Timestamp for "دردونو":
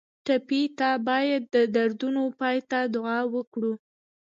1.75-2.23